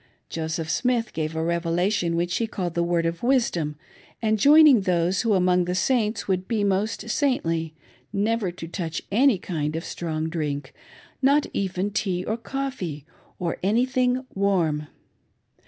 [0.29, 3.75] Joseph Smith gave a" revelation" which he called" The Word of Wisdom,"
[4.19, 7.75] enjoining those who among tjie Saints vfould be most saintly,
[8.11, 10.73] never to touch any kind of ^rong drink;
[11.21, 13.05] not even tea or coffee,
[13.37, 14.87] or anything warm.